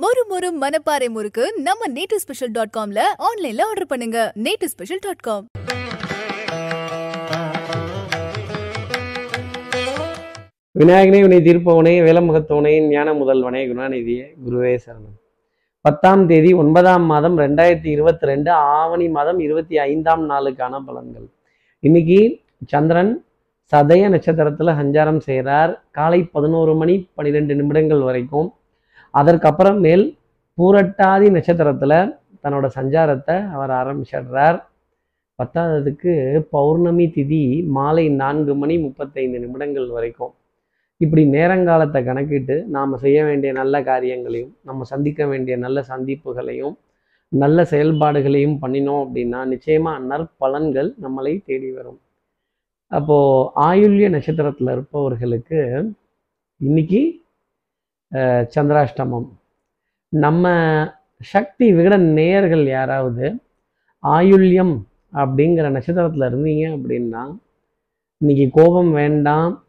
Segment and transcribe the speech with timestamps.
[0.00, 4.18] மொறு மொறு மனப்பாறை முறுக்கு நம்ம நேட்டு ஸ்பெஷல் டாட் காம்ல ஆன்லைன்ல ஆர்டர் பண்ணுங்க.
[4.44, 5.44] நேட்டு ஸ்பெஷல் டாட் காம்
[10.74, 15.18] விநாயகனே வினை தீர்ப்பவனே வேலமுகத்தவனே ஞான முதல்வனே குணாநிதியே குருவே சரணம்.
[15.84, 21.28] பத்தாம் தேதி ஒன்பதாம் மாதம் ரெண்டாயிரத்தி இருபத்தி ரெண்டு ஆவணி மாதம் இருபத்தி ஐந்தாம் நாளுக்கான பலன்கள்.
[21.80, 22.20] இன்னைக்கு
[22.74, 23.12] சந்திரன்
[23.72, 28.50] சதய நட்சத்திரத்தில் சஞ்சாரம் செய்கிறார் காலை பதினோரு மணி பன்னிரெண்டு நிமிடங்கள் வரைக்கும்
[29.14, 30.04] அதற்கப்புறம் மேல்
[30.58, 31.98] பூரட்டாதி நட்சத்திரத்தில்
[32.44, 34.58] தன்னோட சஞ்சாரத்தை அவர் ஆரம்பிச்சிடுறார்.
[35.38, 36.12] பத்தாவதுக்கு
[36.54, 37.42] பௌர்ணமி திதி
[37.76, 40.32] மாலை நான்கு மணி முப்பத்தைந்து நிமிடங்கள் வரைக்கும்.
[41.00, 46.76] இப்படி நேரங்காலத்தை கணக்கிட்டு நாம் செய்ய வேண்டிய நல்ல காரியங்களையும் நம்ம சந்திக்க வேண்டிய நல்ல சந்திப்புகளையும்
[47.32, 51.98] நல்ல செயல்பாடுகளையும் பண்ணினோம் அப்படின்னா நிச்சயமாக நற்பலன்கள் நம்மளை தேடி வரும்.
[52.92, 55.60] அப்போது ஆயுள்ய நட்சத்திரத்தில் இருப்பவர்களுக்கு
[56.60, 57.00] இன்னைக்கு
[58.54, 59.28] சந்திராஷ்டமம்.
[60.08, 60.46] நம்ம
[61.16, 63.26] சக்தி விகட நேயர்கள் யாராவது
[64.02, 64.74] ஆயுள்யம்
[65.12, 67.36] அப்படிங்கிற நட்சத்திரத்தில் இருந்தீங்க அப்படின்னா
[68.18, 69.64] இன்னைக்கு கோபம் வேண்டாம்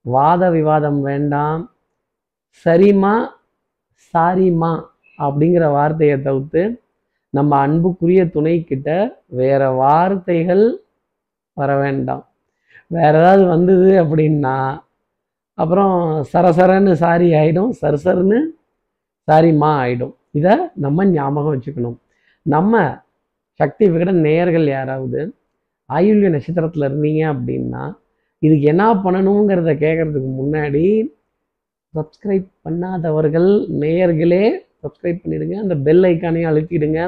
[0.00, 1.70] வாத விவாதம் வேண்டாம்
[2.66, 3.14] சரிமா
[4.14, 4.84] சாரிமா
[5.18, 6.82] அப்படிங்கிற வார்த்தையை தவிர்த்து
[7.30, 8.66] நம்ம அன்புக்குரிய துணை
[9.26, 10.82] வேற வார்த்தைகள்
[11.52, 12.24] வர வேண்டாம்.
[12.86, 14.84] வேற ஏதாவது வந்தது அப்படின்னா
[15.58, 15.94] அப்புறம்
[16.32, 18.38] சரசரன்னு சாரி ஆகிடும் சரசரன்னு
[19.28, 21.96] சாரிம்மா ஆகிடும் இதை நம்ம ஞாபகம் வச்சுக்கணும்.
[22.42, 23.02] நம்ம
[23.52, 25.34] சக்தி விகட நேயர்கள் யாராவது
[25.88, 27.82] ஆயுள்ய நட்சத்திரத்தில் இருந்தீங்க அப்படின்னா
[28.38, 30.84] இதுக்கு என்ன பண்ணணுங்கிறத கேட்கறதுக்கு முன்னாடி
[31.94, 33.50] சப்ஸ்கிரைப் பண்ணாதவர்கள்
[33.82, 34.44] நேயர்களே
[34.82, 35.54] சப்ஸ்கிரைப் பண்ணிடுங்க.
[35.54, 37.00] அந்த பெல் ஐக்கானையும் அழுத்திடுங்க.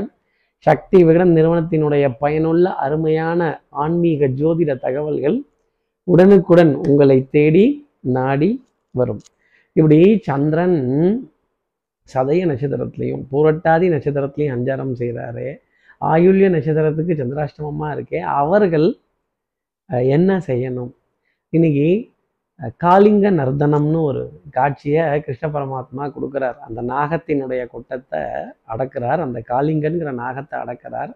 [0.67, 5.37] சக்தி விகடன் நிறுவனத்தினுடைய பயனுள்ள அருமையான ஆன்மீக ஜோதிட தகவல்கள்
[6.05, 7.67] உடனுக்குடன் உங்களை தேடி
[8.17, 8.51] நாடி
[8.95, 9.23] வரும்.
[9.77, 10.79] இப்படி சந்திரன்
[12.09, 15.47] சதய நட்சத்திரத்திலையும் பூரட்டாதி நட்சத்திரத்திலையும் அஞ்சாரம் செய்கிறாரு
[16.03, 18.21] ஆயுள்ய நட்சத்திரத்துக்கு சந்திராஷ்டமமாக இருக்கே.
[18.41, 18.87] அவர்கள்
[20.11, 20.93] என்ன செய்யணும்?
[21.53, 21.89] இன்னைக்கு
[22.61, 26.59] அஹ், காளிங்க நர்தனம்னு ஒரு காட்சியை கிருஷ்ண பரமாத்மா கொடுக்குறார்.
[26.67, 28.23] அந்த நாகத்தினுடைய கொட்டத்தை
[28.73, 29.21] அடக்குறார்.
[29.27, 31.13] அந்த காளிங்கன்கிற நாகத்தை அடக்கிறார்.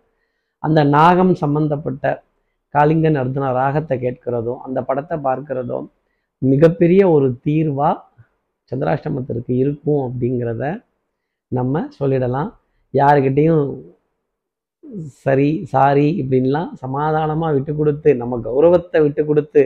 [0.63, 2.05] அந்த நாகம் சம்பந்தப்பட்ட
[2.75, 5.79] காளிங்க நர்தன ராகத்தை கேட்கிறதோ அந்த படத்தை பார்க்கிறதோ
[6.43, 7.99] மிகப்பெரிய ஒரு தீர்வாக
[8.73, 10.65] சந்திராஷ்டமத்திற்கு இருக்கும் அப்படிங்கிறத
[11.53, 12.51] நம்ம சொல்லிடலாம்.
[12.95, 13.65] யாருக்கிட்டேயும்
[15.25, 19.63] சரி சாரி இப்படின்லாம் சமாதானமாக விட்டு கொடுத்து நம்ம கௌரவத்தை விட்டு கொடுத்து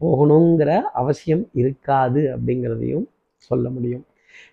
[0.00, 0.70] போகணுங்கிற
[1.00, 3.06] அவசியம் இருக்காது அப்படிங்கிறதையும்
[3.50, 4.04] சொல்ல முடியும்.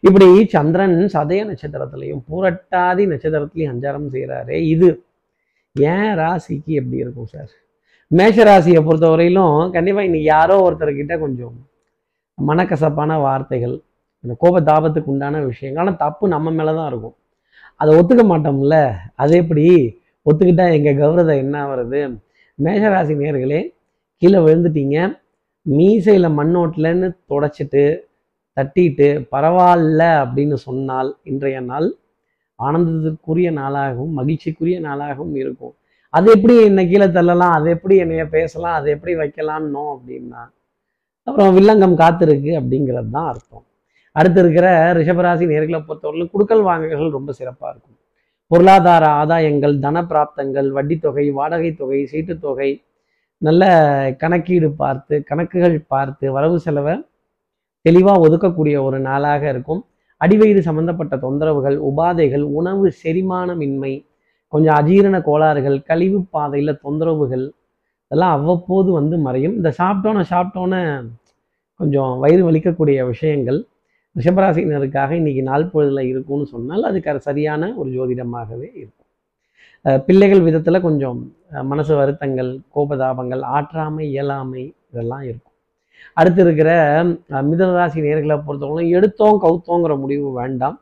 [0.07, 4.89] இப்படி சந்திரன் சதய நட்சத்திரத்திலையும் பூரட்டாதி நட்சத்திரத்திலையும் அஞ்சாரம் செய்கிறாரே இது
[5.75, 7.51] ஏன் ராசிக்கு எப்படி இருக்கும் சார்?
[8.17, 11.53] மேஷராசியை பொறுத்தவரையிலும் கண்டிப்பாக இன்னைக்கு யாரோ ஒருத்தர்கிட்ட கொஞ்சம்
[12.37, 13.75] மனக்கசப்பான வார்த்தைகள்
[14.23, 17.15] இந்த கோப தாபத்துக்கு உண்டான விஷயங்கள் ஆனால் தப்பு நம்ம மேலே தான் இருக்கும்.
[17.81, 18.75] அதை ஒத்துக்க மாட்டோம்ல?
[19.21, 19.65] அது எப்படி?
[20.25, 22.01] ஒத்துக்கிட்டா எங்கள் கௌரதம் என்ன வருது
[22.59, 23.61] மேஷராசி நேர்களே
[24.21, 24.97] கீழே விழுந்துட்டீங்க.
[25.65, 27.85] மீசையில் மண்ணோட்டில்னு தொடச்சிட்டு
[28.57, 31.87] தட்டிட்டு பரவாயில்ல அப்படின்னு சொன்னால் இன்றைய நாள்
[32.59, 35.75] ஆனந்தத்திற்குரிய நாளாகவும் மகிழ்ச்சிக்குரிய நாளாகவும் இருக்கும்.
[36.13, 37.53] அது எப்படி என்னை கீழே தள்ளலாம்?
[37.57, 38.73] அது எப்படி என்னைய பேசலாம்?
[38.73, 40.41] அதை எப்படி வைக்கலாம்னோ அப்படின்னா
[41.23, 43.65] அப்புறம் வில்லங்கம் காத்திருக்கு அப்படிங்கிறது தான் அர்த்தம்.
[44.15, 47.97] அடுத்து இருக்கிற ரிஷபராசி நேர்களை பொறுத்தவரையிலும் குடுக்கல் வாங்கல்கள் ரொம்ப சிறப்பாக இருக்கும்.
[48.47, 52.83] பொருளாதார ஆதாயங்கள் தன பிராப்தங்கள் வட்டித்தொகை வாடகை தொகை சீட்டுத் தொகை
[53.37, 53.63] நல்ல
[54.17, 56.95] கணக்கீடு பார்த்து கணக்குகள் பார்த்து வரவு செலவை
[57.81, 59.85] தெளிவாக ஒதுக்கக்கூடிய ஒரு நாளாக இருக்கும்.
[60.25, 63.93] அடிவயிறு சம்பந்தப்பட்ட தொந்தரவுகள் உபாதைகள் உணவு செரிமானமின்மை
[64.53, 67.45] கொஞ்சம் அஜீரண கோளாறுகள் கழிவு பாதையில் தொந்தரவுகள்
[68.11, 69.53] இதெல்லாம் அவ்வப்போது வந்து மறையும்.
[69.59, 70.81] இந்த சாப்பிட்டோன்னு சாப்பிட்டோன்னே
[71.79, 73.59] கொஞ்சம் வயிறு வலிக்கக்கூடிய விஷயங்கள்
[74.15, 78.97] ரிஷபராசினருக்காக இன்னைக்கு நாள் பொழுதில் இருக்கும்னு சொன்னால் அதுக்கு சரியான ஒரு ஜோதிடமாகவே இருக்கும்.
[80.07, 81.19] பிள்ளைகள் விதத்தில் கொஞ்சம்
[81.71, 85.55] மனசு வருத்தங்கள் கோபதாபங்கள் ஆற்றாமை இயலாமை இதெல்லாம் இருக்கும்.
[86.19, 86.69] அடுத்து இருக்கிற
[87.03, 90.77] மிதராசி மிதனராசி நேர்களை பொறுத்தவரைக்கும் எடுத்தோம் கவுத்தோங்கிற முடிவு வேண்டாம்.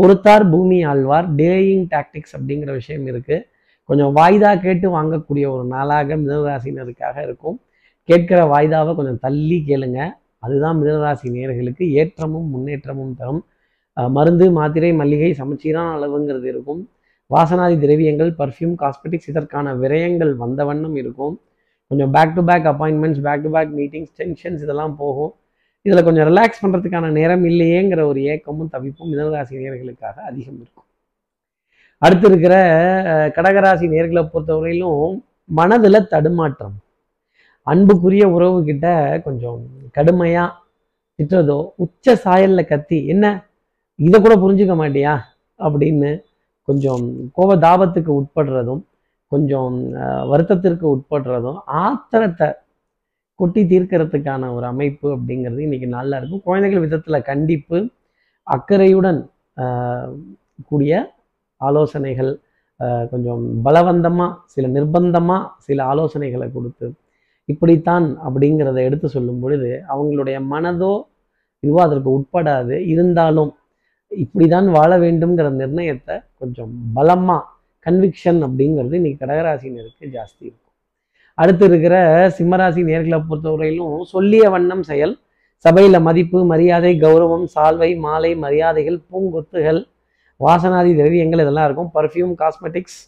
[0.00, 1.28] பொறுத்தார் பூமி ஆழ்வார்.
[1.40, 3.44] டேயிங் டாக்டிக்ஸ் அப்படிங்கிற விஷயம் இருக்குது
[3.88, 7.56] கொஞ்சம் வாய்தா கேட்டு வாங்கக்கூடிய ஒரு நாளாக மிதனராசினருக்காக இருக்கும்.
[8.08, 10.00] கேட்கிற வாய்தாவை கொஞ்சம் தள்ளி கேளுங்க.
[10.44, 13.42] அதுதான் மிதனராசி நேர்களுக்கு ஏற்றமும் முன்னேற்றமும் தரும்.
[14.16, 16.82] மருந்து மாத்திரை மல்லிகை சமச்சீரான அளவுங்கிறது இருக்கும்.
[17.34, 21.34] வாசனாதி திரவியங்கள் பர்ஃப்யூம் காஸ்மெட்டிக்ஸ் இதற்கான விரயங்கள் வந்த வண்ணம் இருக்கும்.
[21.88, 25.32] கொஞ்சம் back to back appointments back to back meetings tensions இதெல்லாம் போகும்.
[25.86, 30.86] இதில் கொஞ்சம் ரிலாக்ஸ் பண்ணுறதுக்கான நேரம் இல்லையேங்கிற ஒரு ஏக்கமும் தவிப்பும் மிதனராசி நேயர்களுக்காக அதிகம் இருக்கும்.
[32.02, 32.54] அடுத்து இருக்கிற
[33.36, 35.14] கடகராசி நேர்களை பொறுத்தவரையிலும்
[35.58, 36.76] மனதில் தடுமாற்றம்.
[37.66, 38.86] அன்புக்குரிய உறவு கிட்ட
[39.26, 39.60] கொஞ்சம்
[39.96, 40.56] கடுமையாக
[41.18, 43.26] திட்டுறதோ உச்ச சாயல்ல கத்தி என்ன?
[43.98, 45.14] இதை கூட புரிஞ்சுக்க மாட்டியா?
[45.60, 46.10] அப்படின்னு
[46.68, 47.04] கொஞ்சம்
[47.36, 48.82] கோப தாபத்துக்கு உட்படுறதும்
[49.32, 49.74] கொஞ்சம்
[50.30, 52.48] வருத்தத்திற்கு உட்படுறதும் ஆத்திரத்தை
[53.40, 56.44] கொட்டி தீர்க்கறதுக்கான ஒரு அமைப்பு அப்படிங்கிறது இன்னைக்கு நல்லா இருக்கும்.
[56.48, 57.78] குழந்தைகள் விதத்தில் கண்டிப்பு
[58.46, 59.20] அக்கறையுடன்
[60.70, 60.92] கூடிய
[61.60, 62.32] ஆலோசனைகள்
[63.10, 66.86] கொஞ்சம் பலவந்தமாக சில நிர்பந்தமாக சில ஆலோசனைகளை கொடுத்து
[67.52, 70.94] இப்படித்தான் அப்படிங்கிறத எடுத்து சொல்லும் பொழுது அவங்களுடைய மனதோ
[71.62, 72.76] இதுவோ அதற்கு உட்படாது.
[72.92, 73.52] இருந்தாலும்
[74.12, 77.48] இப்படிதான் வாழ வேண்டும்ங்கிற நிர்ணயத்தை கொஞ்சம் பலமாக
[77.86, 80.65] கன்விக்ஷன் அப்படிங்கிறது இன்னைக்கு கடகராசினருக்கு ஜாஸ்தி இருக்கும்.
[81.38, 81.96] அடுத்து இருக்கிற
[82.36, 85.14] சிம்மராசி நேர்களை பொறுத்தவரையிலும் சொல்லிய வண்ணம் செயல்
[85.64, 89.80] சபையில மதிப்பு மரியாதை கௌரவம் சால்வை மாலை மரியாதைகள் பூங்கொத்துகள்
[90.40, 91.90] வாசனாதி திரவியங்கள் இதெல்லாம் இருக்கும்.
[91.96, 92.98] பர்ஃப்யூம் காஸ்மெட்டிக்ஸ்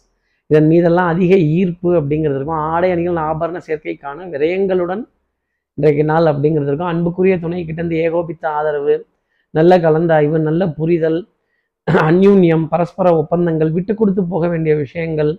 [0.49, 2.61] இதன் மீதெல்லாம் அதிக ஈர்ப்பு அப்படிங்கிறது இருக்கும்.
[2.73, 5.03] ஆடை அணிகள் ஆபரண சேர்க்கைக்கான விரயங்களுடன்
[5.77, 6.91] இன்றைக்கு நாள் அப்படிங்கிறது இருக்கும்.
[6.93, 8.95] அன்புக்குரிய துணை கிட்டேருந்து ஏகோபித்த ஆதரவு
[9.53, 11.19] நல்ல கலந்தாய்வு நல்ல புரிதல்
[11.87, 15.31] அந்யூன்யம் பரஸ்பர ஒப்பந்தங்கள் விட்டு கொடுத்து போக வேண்டிய விஷயங்கள்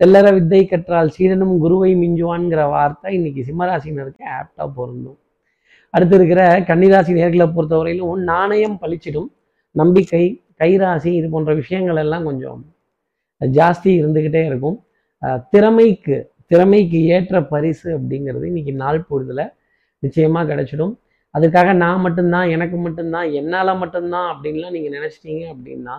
[0.00, 5.18] தெல்லற வித்தை கற்றால் சீடனும் குருவை மிஞ்சுவான்ங்கிற வார்த்தை இன்னைக்கு சிம்மராசினருக்கு ஆப்டா பொருந்தும்.
[5.94, 6.40] அடுத்து இருக்கிற
[6.70, 9.28] கன்னிராசி நேர்களை பொறுத்தவரையிலும் நாணயம் பளிச்சிடும்
[9.74, 10.24] நம்பிக்கை
[10.60, 12.60] கைராசி இது போன்ற விஷயங்கள் எல்லாம் கொஞ்சம்
[13.40, 14.76] ஜாஸ்தி இருந்துக்கிட்டே இருக்கும்.
[15.54, 16.16] திறமைக்கு
[16.50, 19.42] திறமைக்கு ஏற்ற பரிசு அப்படிங்கிறது இன்னைக்கு நாள் பொழுதுல
[20.02, 20.94] நிச்சயமா கிடைச்சிடும்.
[21.34, 25.96] அதுக்காக நான் மட்டும்தான் எனக்கு மட்டும்தான் என்னால் மட்டும்தான் அப்படின்லாம் நீங்கள் நினச்சிட்டீங்க அப்படின்னா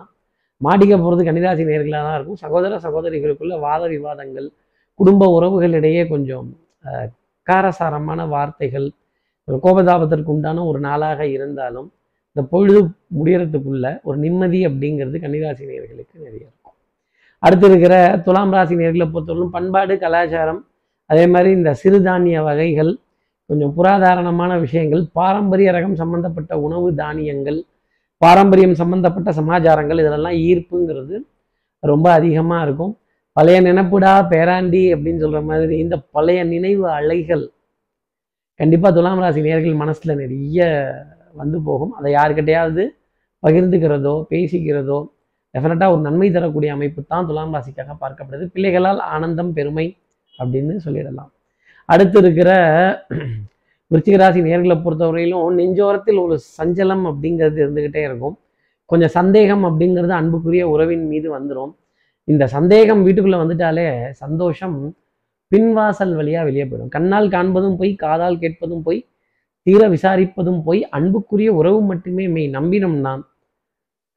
[0.60, 2.40] மாட்டிக்க போகிறது கன்னிராசி நேர்களாக தான் இருக்கும்.
[2.44, 4.48] சகோதர சகோதரிகளுக்குள்ள வாத விவாதங்கள்
[5.00, 6.48] குடும்ப உறவுகளிடையே கொஞ்சம்
[7.46, 8.88] காரசாரமான வார்த்தைகள்
[9.48, 11.88] ஒரு கோபதாபத்திற்கு உண்டான ஒரு நாளாக இருந்தாலும்
[12.30, 12.80] இந்த பொழுது
[13.18, 16.74] முடியறதுக்குள்ள ஒரு நிம்மதி அப்படிங்கிறது கன்னிராசி நேர்களுக்கு நிறைய இருக்கும்.
[17.42, 17.94] அடுத்து இருக்கிற
[18.26, 20.60] துலாம் ராசி நேர்களை பொறுத்தவரைக்கும் பண்பாடு கலாச்சாரம்
[21.10, 22.92] அதே மாதிரி இந்த சிறுதானிய வகைகள்
[23.50, 27.58] கொஞ்சம் புராதாரணமான விஷயங்கள் பாரம்பரிய ரகம் சம்பந்தப்பட்ட உணவு தானியங்கள்
[28.24, 31.16] பாரம்பரியம் சம்பந்தப்பட்ட சமாச்சாரங்கள் இதெல்லாம் ஈர்ப்புங்கிறது
[31.90, 32.92] ரொம்ப அதிகமாக இருக்கும்.
[33.36, 37.44] பழைய நினைப்புடா பேராண்டி அப்படின்னு சொல்ற மாதிரி இந்த பழைய நினைவு அலைகள்
[38.60, 40.66] கண்டிப்பாக துலாம் ராசி நேர்கள் மனசுல நிறைய
[41.40, 41.92] வந்து போகும்.
[41.98, 42.84] அதை யாருக்கிட்டையாவது
[43.42, 44.98] பகிர்ந்துக்கிறதோ பேசிக்கிறதோ
[45.54, 48.44] டெஃபினட்டாக ஒரு நன்மை தரக்கூடிய அமைப்பு தான் துலாம் ராசிக்காக பார்க்கப்படுது.
[48.54, 49.86] பிள்ளைகளால் ஆனந்தம் பெருமை
[50.38, 51.30] அப்படின்னு சொல்லிடலாம்.
[51.92, 52.50] அடுத்து இருக்கிற
[53.90, 58.34] விருச்சிகராசி நேர்களை பொறுத்தவரையிலும் நெஞ்சோரத்தில் ஒரு சஞ்சலம் அப்படிங்கிறது இருந்துக்கிட்டே இருக்கும்.
[58.90, 61.72] கொஞ்சம் சந்தேகம் அப்படிங்கிறது அன்புக்குரிய உறவின் மீது வந்துடும்
[62.28, 63.86] இந்த சந்தேகம் வீட்டுக்குள்ளே வந்துட்டாலே
[64.22, 64.76] சந்தோஷம்
[65.52, 66.92] பின்வாசல் வழியாக வெளியே போயிடும்.
[66.96, 69.00] கண்ணால் காண்பதும் போய் காதால் கேட்பதும் போய்
[69.66, 73.12] தீர விசாரிப்பதும் போய் அன்புக்குரிய உறவு மட்டுமே மெய் நம்பினோம்னா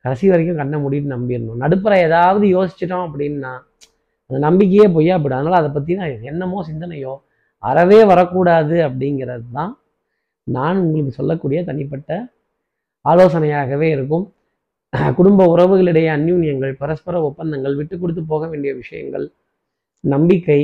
[0.06, 1.60] கடைசி வரைக்கும் கண்ணை மூடிட்டு நம்பிடணும்.
[1.64, 3.52] நடுப்புற ஏதாவது யோசிச்சிட்டோம் அப்படின்னா
[4.30, 5.40] அந்த நம்பிக்கையே பொய்யா போயிடும்.
[5.40, 7.14] அதனால அதை பற்றி நான் என்னமோ சிந்தனையோ
[7.64, 9.74] அறவே வரக்கூடாது அப்படிங்கிறது தான்
[10.48, 12.12] நான் உங்களுக்கு சொல்லக்கூடிய தனிப்பட்ட
[13.06, 14.26] ஆலோசனையாகவே இருக்கும்.
[15.18, 19.26] குடும்ப உறவுகளிடையே அந்யூன்யங்கள் பரஸ்பர ஒப்பந்தங்கள் விட்டு கொடுத்து போக வேண்டிய விஷயங்கள்
[20.04, 20.60] நம்பிக்கை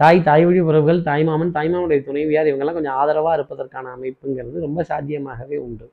[0.00, 5.86] தாய் தாய் வழி உறவுகள் தாய்மாமன் தாய்மாமனுடைய துணைவியார் இவங்கெல்லாம் கொஞ்சம் ஆதரவாக இருப்பதற்கான அமைப்புங்கிறது ரொம்ப சாத்தியமாகவே உண்டு.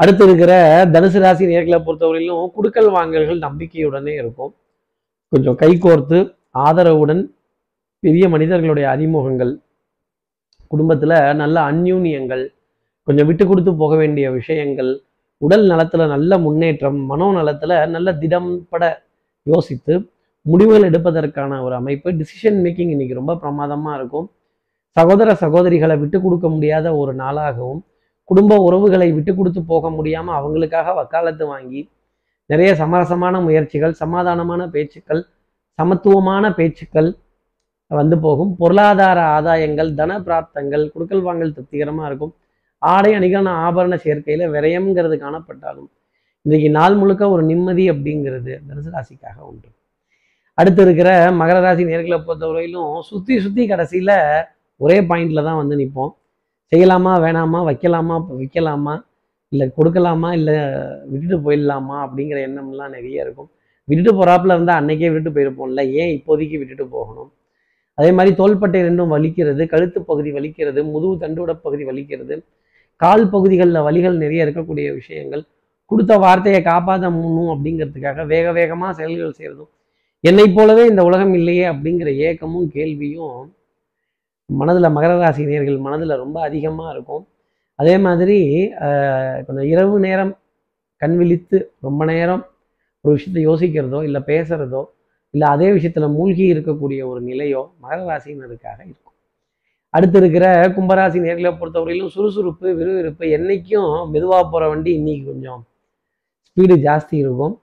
[0.00, 0.52] அடுத்து இருக்கிற
[0.94, 4.52] தனுசு ராசி நேர்களை பொறுத்தவரையிலும் குடுக்கல் வாங்கல்கள் நம்பிக்கையுடனே இருக்கும்.
[5.32, 6.18] கொஞ்சம் கைகோர்த்து
[6.66, 7.22] ஆதரவுடன்
[8.02, 9.52] பெரிய மனிதர்களுடைய அறிமுகங்கள்
[10.70, 12.44] குடும்பத்தில் நல்ல அந்யூன்யங்கள்
[13.08, 14.90] கொஞ்சம் விட்டு கொடுத்து போக வேண்டிய விஷயங்கள்
[15.42, 18.84] உடல் நலத்துல நல்ல முன்னேற்றம் மனோ நலத்துல நல்ல திடம்பட
[19.46, 19.94] யோசித்து
[20.46, 22.08] முடிவுகள் எடுப்பதற்கான ஒரு அமைப்பு.
[22.12, 24.26] டிசிஷன் மேக்கிங் இன்னைக்கு ரொம்ப பிரமாதமா இருக்கும்.
[24.96, 27.80] சகோதர சகோதரிகளை விட்டு கொடுக்க முடியாத ஒரு நாளாகவும்
[28.28, 31.80] குடும்ப உறவுகளை விட்டு கொடுத்து போக முடியாமல் அவங்களுக்காக வக்காலத்து வாங்கி
[32.50, 35.22] நிறைய சமரசமான முயற்சிகள் சமாதானமான பேச்சுக்கள்
[35.78, 37.10] சமத்துவமான பேச்சுக்கள்
[37.98, 38.50] வந்து போகும்.
[38.60, 42.32] பொருளாதார ஆதாயங்கள் தன பிராப்தங்கள் குடுக்கல் வாங்கல் திருப்திகரமாக இருக்கும்.
[42.82, 45.88] ஆடை அணிகான ஆபரண சேர்க்கையில விரயம்ங்கிறது காணப்பட்டாலும்
[46.46, 49.68] இன்றைக்கு நாள் முழுக்க ஒரு நிம்மதி அப்படிங்கிறது தனுசு ராசிக்காக உண்டு.
[50.58, 54.16] அடுத்து இருக்கிற மகர ராசி நேர்களை பொறுத்தவரையிலும் சுத்தி சுத்தி கடைசியில்
[54.80, 56.12] ஒரே பாயிண்ட்ல தான் வந்து நிற்போம்
[56.72, 58.94] செய்யலாமா வேணாமா வைக்கலாமா விற்கலாமா
[59.52, 60.56] இல்லை கொடுக்கலாமா இல்லை
[61.10, 63.50] விட்டுட்டு போயிடலாமா அப்படிங்கிற எண்ணம்லாம் நிறைய இருக்கும்.
[63.88, 65.82] விட்டுட்டு போறாப்புல இருந்தால் அன்னைக்கே விட்டுட்டு போயிருப்போம்ல.
[66.00, 67.30] ஏன் இப்போதைக்கு விட்டுட்டு போகணும்?
[68.00, 72.36] அதே மாதிரி தோள்பட்டை ரெண்டும் வலிக்கிறது கழுத்து பகுதி வலிக்கிறது முதுகு தண்டுவட பகுதி வலிக்கிறது
[73.00, 75.42] கால் பகுதிகளில் வலிகள் நிறைய இருக்கக்கூடிய விஷயங்கள்.
[75.90, 79.70] கொடுத்த வார்த்தையை காப்பாற்ற முன்னும் அப்படிங்கிறதுக்காக வேக வேகமாக செயல்கள் செய்கிறதும்
[80.24, 83.38] என்னை போலவே இந்த உலகம் இல்லையே அப்படிங்கிற ஏக்கமும் கேள்வியும்
[84.50, 87.24] மனதில் மகர ராசி நேர்கள் மனதில் ரொம்ப அதிகமாக இருக்கும்.
[87.78, 88.38] அதே மாதிரி
[89.46, 90.32] கொஞ்சம் இரவு நேரம்
[91.02, 92.42] கண் விழித்து ரொம்ப நேரம்
[93.04, 94.82] ஒரு விஷயத்தை யோசிக்கிறதோ இல்லை பேசுகிறதோ
[95.34, 99.14] இல்லை அதே விஷயத்தில் மூழ்கி இருக்கக்கூடிய ஒரு நிலையோ மகர ராசினருக்காக இருக்கும்.
[99.94, 100.46] அடுத்து இருக்கிற
[100.76, 105.60] கும்பராசி நேர்களை பொறுத்தவரையிலும் சுறுசுறுப்பு விறுவிறுப்பு என்னைக்கும் மெதுவாக போகிற வண்டி இன்னைக்கு கொஞ்சம்
[106.48, 107.54] ஸ்பீடு ஜாஸ்தி இருக்கும்.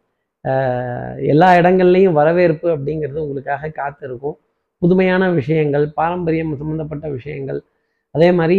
[1.33, 4.37] எல்லா இடங்கள்லையும் வரவேற்பு அப்படிங்கிறது உங்களுக்காக காத்திருக்கும்
[4.81, 7.59] புதுமையான விஷயங்கள் பாரம்பரியம் சம்மந்தப்பட்ட விஷயங்கள்
[8.15, 8.57] அதே மாதிரி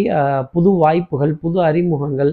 [0.55, 2.33] புது வாய்ப்புகள் புது அறிமுகங்கள்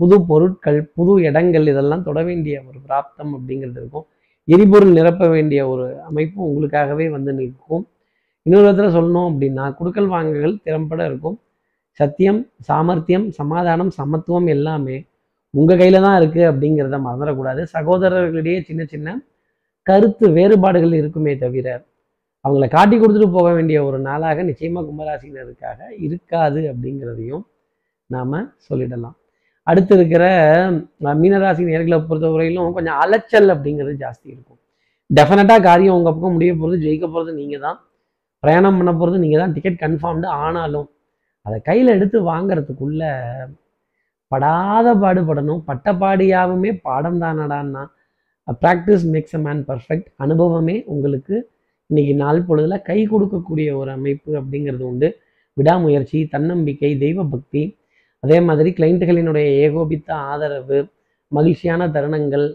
[0.00, 4.06] புது பொருட்கள் புது இடங்கள் இதெல்லாம் தொட வேண்டிய ஒரு பிராப்தம் அப்படிங்கிறது இருக்கும்.
[4.48, 7.84] எரிபொருள் நிரப்ப வேண்டிய ஒரு அமைப்பு உங்களுக்காகவே வந்து நிற்கும்.
[8.46, 11.36] இன்னொரு விதத்தில் சொல்லணும் அப்படின்னா குடுக்கல் வாங்குகள் திறம்பட இருக்கும்.
[12.00, 14.96] சத்தியம் சாமர்த்தியம் சமாதானம் சமத்துவம் எல்லாமே
[15.54, 17.62] உங்கள் கையில் தான் இருக்குது அப்படிங்கிறத மறந்துடக்கூடாது.
[17.76, 19.16] சகோதரர்களிடையே சின்ன சின்ன
[19.86, 21.68] கருத்து வேறுபாடுகள் இருக்குமே தவிர
[22.44, 27.44] அவங்கள காட்டி கொடுத்துட்டு போக வேண்டிய ஒரு நாளாக நிச்சயமாக கும்பராசினருக்காக இருக்காது அப்படிங்கிறதையும்
[28.10, 28.34] நாம்
[28.66, 29.16] சொல்லிடலாம்.
[29.66, 30.24] அடுத்து இருக்கிற
[31.22, 34.60] மீனராசி நேர்களை பொறுத்தவரையிலும் கொஞ்சம் அலைச்சல் அப்படிங்கிறது ஜாஸ்தி இருக்கும்.
[35.10, 37.78] டெஃபினட்டாக காரியம் உங்கள் பக்கம் முடிய போகிறது ஜெயிக்க போகிறது நீங்கள் தான்
[38.42, 40.88] பிரயாணம் பண்ண போகிறது நீங்கள் தான் டிக்கெட் கன்ஃபார்ம்டு ஆனாலும்
[41.46, 43.02] அதை கையில் எடுத்து வாங்குறதுக்குள்ள
[44.32, 45.60] படாத பாடுபடணும்.
[45.68, 47.82] பட்டப்பாடியாகவுமே பாடம் தானடான்னா
[48.62, 51.36] practice makes a man perfect அனுபவமே உங்களுக்கு
[51.90, 55.08] இன்னைக்கு நாள் பொழுதில் கை கொடுக்கக்கூடிய ஒரு அமைப்பு அப்படிங்கிறது உண்டு.
[55.56, 57.62] விடாமுயற்சி தன்னம்பிக்கை தெய்வ பக்தி
[58.22, 60.78] அதே மாதிரி கிளைண்ட்டுகளினுடைய ஏகோபித்த ஆதரவு
[61.32, 62.46] மகிழ்ச்சியான தருணங்கள்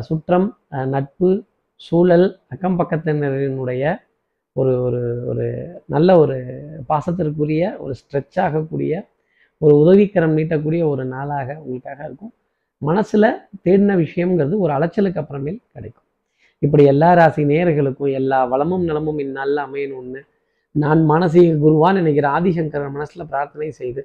[0.00, 0.48] சுற்றம்
[0.94, 1.30] நட்பு
[1.80, 3.84] சூழல் அக்கம் பக்கத்தினரினுடைய
[4.56, 5.46] ஒரு ஒரு ஒரு
[5.86, 6.36] நல்ல ஒரு
[6.88, 8.92] பாசத்திற்குரிய ஒரு ஸ்ட்ரெச் ஆகக்கூடிய
[9.60, 12.32] ஒரு உதவிக்கரம் நீட்டக்கூடிய ஒரு நாளாக உங்களுக்காக இருக்கும்.
[12.82, 13.28] மனசில்
[13.64, 16.06] தேடின விஷயம்ங்கிறது ஒரு அலைச்சலுக்கு அப்புறமேல் கிடைக்கும்.
[16.62, 20.20] இப்படி எல்லா ராசி நேர்களுக்கும் எல்லா வளமும் நலமும் இந்நாளில் அமையணும்னு
[20.74, 24.02] நான் மானசீக குருவான்னு நினைக்கிற ஆதிசங்கரன் மனசில் பிரார்த்தனை செய்து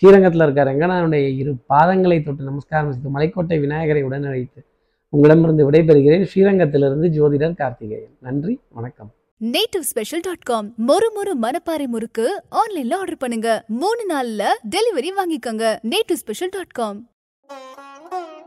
[0.00, 4.60] ஸ்ரீரங்கத்தில் இருக்க ரங்கநாதனுடைய இரு பாதங்களை தொட்டு நமஸ்காரம் செய்து மலைக்கோட்டை விநாயகரை உடன் அழைத்து
[5.08, 6.24] உங்களிடமிருந்து விடைபெறுகிறேன்.
[6.30, 8.16] ஸ்ரீரங்கத்திலிருந்து ஜோதிடர் கார்த்திகேயன்.
[8.20, 9.10] நன்றி வணக்கம்.
[9.40, 12.26] நேட்டிவ் ஸ்பெஷல் டாட் காம் மொறு மொறு மனப்பாறை முறுக்கு
[12.60, 13.64] ஆன்லைன்ல ஆர்டர் பண்ணுங்க.
[13.82, 14.42] மூணு நாள்ல
[14.76, 15.64] டெலிவரி வாங்கிக்கோங்க.
[15.92, 16.98] Native special dot com